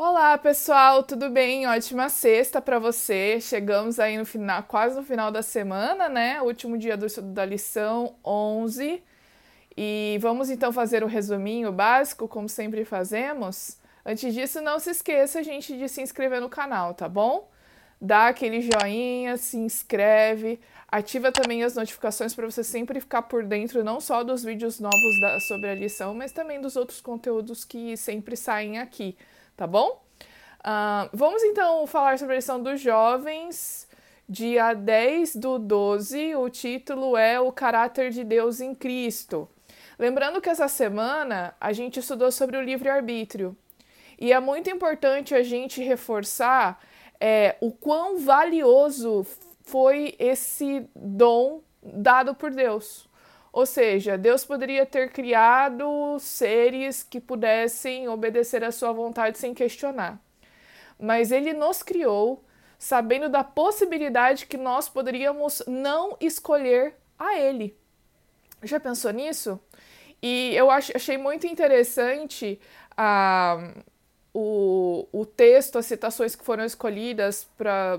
[0.00, 1.66] Olá, pessoal, tudo bem?
[1.66, 3.40] Ótima sexta para você.
[3.40, 6.40] Chegamos aí no final, quase no final da semana, né?
[6.40, 9.02] Último dia do estudo da lição 11.
[9.76, 13.76] E vamos então fazer o resuminho básico, como sempre fazemos.
[14.06, 17.50] Antes disso, não se esqueça, gente, de se inscrever no canal, tá bom?
[18.00, 23.82] Dá aquele joinha, se inscreve, ativa também as notificações para você sempre ficar por dentro
[23.82, 27.96] não só dos vídeos novos da, sobre a lição, mas também dos outros conteúdos que
[27.96, 29.16] sempre saem aqui
[29.58, 30.00] tá bom?
[30.60, 33.88] Uh, vamos então falar sobre a lição dos jovens,
[34.28, 36.36] dia 10 do 12.
[36.36, 39.48] O título é O Caráter de Deus em Cristo.
[39.98, 43.56] Lembrando que essa semana a gente estudou sobre o livre-arbítrio.
[44.16, 46.80] E é muito importante a gente reforçar
[47.20, 49.26] é, o quão valioso
[49.64, 53.07] foi esse dom dado por Deus.
[53.58, 60.22] Ou seja, Deus poderia ter criado seres que pudessem obedecer à sua vontade sem questionar.
[60.96, 62.44] Mas ele nos criou
[62.78, 67.76] sabendo da possibilidade que nós poderíamos não escolher a ele.
[68.62, 69.58] Já pensou nisso?
[70.22, 72.60] E eu achei muito interessante
[72.96, 73.58] a.
[73.58, 73.97] Uh,
[74.40, 77.98] o, o texto, as citações que foram escolhidas pra,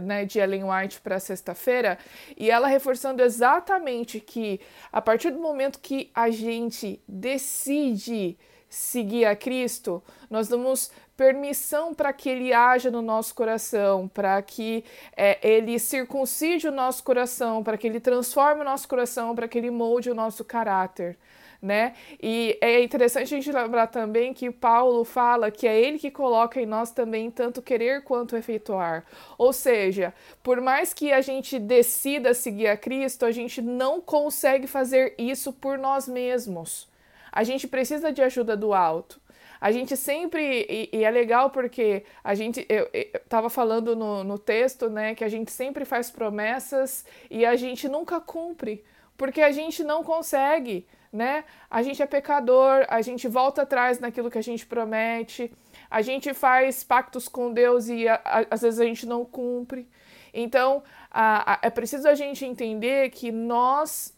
[0.00, 1.98] né, de Ellen White para sexta-feira,
[2.36, 4.60] e ela reforçando exatamente que
[4.92, 12.12] a partir do momento que a gente decide seguir a Cristo, nós damos permissão para
[12.12, 14.84] que Ele haja no nosso coração, para que
[15.16, 19.58] é, Ele circuncide o nosso coração, para que Ele transforme o nosso coração, para que
[19.58, 21.18] Ele molde o nosso caráter
[21.62, 21.94] né?
[22.20, 26.60] E é interessante a gente lembrar também que Paulo fala que é ele que coloca
[26.60, 29.04] em nós também tanto querer quanto efetuar.
[29.38, 34.66] Ou seja, por mais que a gente decida seguir a Cristo, a gente não consegue
[34.66, 36.88] fazer isso por nós mesmos.
[37.30, 39.22] A gente precisa de ajuda do alto.
[39.60, 44.24] A gente sempre, e, e, é legal porque a gente, eu, eu tava falando no,
[44.24, 48.82] no texto, né, que a gente sempre faz promessas e a gente nunca cumpre,
[49.16, 51.44] porque a gente não consegue né?
[51.70, 55.52] A gente é pecador, a gente volta atrás naquilo que a gente promete,
[55.90, 59.86] a gente faz pactos com Deus e a, a, às vezes a gente não cumpre.
[60.32, 64.14] Então, a, é preciso a gente entender que nós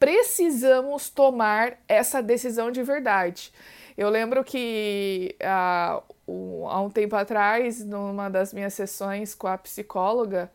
[0.00, 3.52] precisamos tomar essa decisão de verdade.
[3.96, 10.50] Eu lembro que há um tempo atrás, numa das minhas sessões com a psicóloga,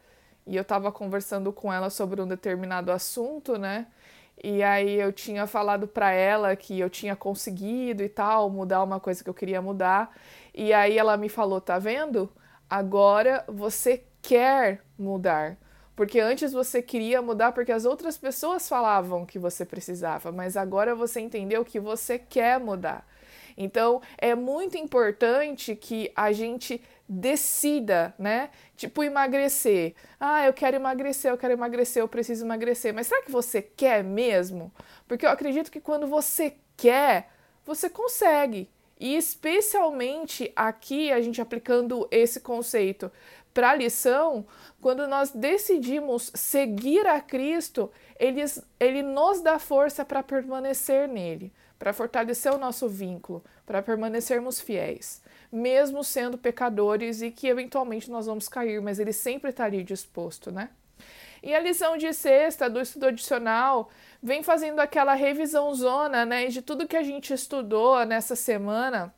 [0.47, 3.87] e eu estava conversando com ela sobre um determinado assunto, né?
[4.43, 8.99] E aí eu tinha falado para ela que eu tinha conseguido e tal, mudar uma
[8.99, 10.11] coisa que eu queria mudar.
[10.53, 12.31] E aí ela me falou: "Tá vendo?
[12.69, 15.57] Agora você quer mudar.
[15.95, 20.93] Porque antes você queria mudar porque as outras pessoas falavam que você precisava, mas agora
[20.93, 23.07] você entendeu que você quer mudar.
[23.57, 28.49] Então, é muito importante que a gente decida, né?
[28.75, 29.93] Tipo, emagrecer.
[30.19, 32.93] Ah, eu quero emagrecer, eu quero emagrecer, eu preciso emagrecer.
[32.93, 34.71] Mas será que você quer mesmo?
[35.07, 37.29] Porque eu acredito que quando você quer,
[37.65, 38.69] você consegue.
[38.99, 43.11] E especialmente aqui, a gente aplicando esse conceito
[43.53, 44.45] para a lição,
[44.81, 47.89] quando nós decidimos seguir a Cristo,
[48.19, 48.43] ele,
[48.79, 55.21] ele nos dá força para permanecer nele para fortalecer o nosso vínculo, para permanecermos fiéis,
[55.51, 60.51] mesmo sendo pecadores e que eventualmente nós vamos cair, mas ele sempre está ali disposto,
[60.51, 60.69] né?
[61.45, 63.91] E a lição de sexta do estudo adicional
[64.21, 69.13] vem fazendo aquela revisão zona, né, de tudo que a gente estudou nessa semana.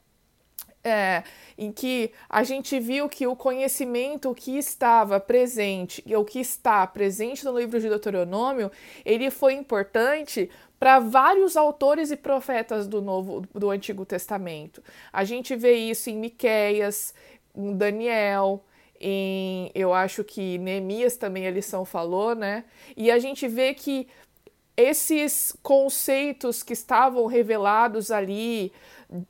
[0.83, 1.23] É,
[1.57, 7.43] em que a gente viu que o conhecimento que estava presente, ou que está presente
[7.43, 8.71] no livro de Deuteronômio,
[9.03, 10.49] ele foi importante
[10.79, 14.83] para vários autores e profetas do Novo do Antigo Testamento.
[15.11, 17.13] A gente vê isso em Miqueias,
[17.55, 18.63] em Daniel,
[18.99, 22.65] em eu acho que Neemias também a lição falou, né?
[22.95, 24.07] E a gente vê que
[24.75, 28.71] esses conceitos que estavam revelados ali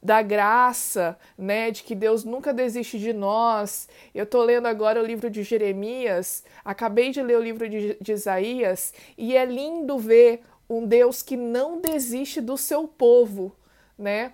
[0.03, 3.87] da graça, né, de que Deus nunca desiste de nós.
[4.13, 8.11] Eu estou lendo agora o livro de Jeremias, acabei de ler o livro de, de
[8.11, 13.55] Isaías e é lindo ver um Deus que não desiste do seu povo,
[13.97, 14.33] né?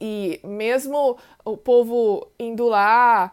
[0.00, 3.32] E mesmo o povo indo lá,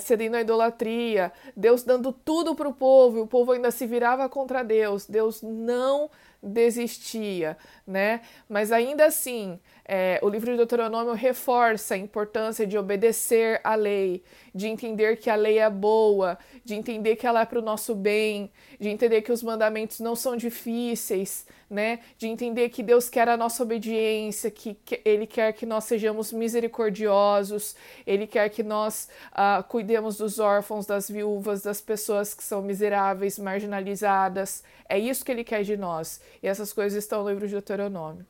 [0.00, 4.28] cedendo à idolatria, Deus dando tudo para o povo, e o povo ainda se virava
[4.28, 5.06] contra Deus.
[5.06, 6.10] Deus não
[6.42, 8.22] desistia, né?
[8.48, 14.22] Mas ainda assim, é, o livro de Deuteronômio reforça a importância de obedecer à lei,
[14.54, 17.94] de entender que a lei é boa, de entender que ela é para o nosso
[17.94, 22.00] bem, de entender que os mandamentos não são difíceis, né?
[22.18, 26.32] De entender que Deus quer a nossa obediência, que, que Ele quer que nós sejamos
[26.32, 32.60] misericordiosos, Ele quer que nós uh, cuidemos dos órfãos, das viúvas, das pessoas que são
[32.60, 34.64] miseráveis, marginalizadas.
[34.88, 36.20] É isso que Ele quer de nós.
[36.42, 38.26] E essas coisas estão no livro de Deuteronômio.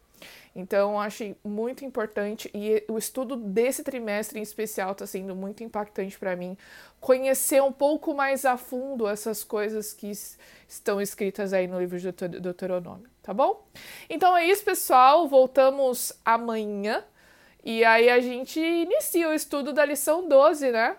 [0.54, 6.18] Então, achei muito importante e o estudo desse trimestre em especial está sendo muito impactante
[6.18, 6.56] para mim.
[7.00, 10.10] Conhecer um pouco mais a fundo essas coisas que
[10.68, 13.66] estão escritas aí no livro de Deuteronômio, tá bom?
[14.08, 15.28] Então é isso, pessoal.
[15.28, 17.04] Voltamos amanhã
[17.64, 20.96] e aí a gente inicia o estudo da lição 12, né?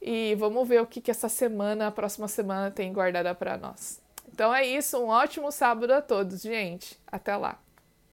[0.00, 4.02] E vamos ver o que, que essa semana, a próxima semana, tem guardada para nós.
[4.30, 6.98] Então é isso, um ótimo sábado a todos, gente.
[7.06, 7.63] Até lá.